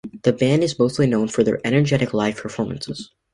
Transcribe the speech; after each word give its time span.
The 0.23 0.33
band 0.33 0.63
is 0.63 0.79
mostly 0.79 1.05
known 1.05 1.27
for 1.27 1.43
their 1.43 1.61
energetic 1.63 2.11
live 2.11 2.37
performances. 2.37 3.11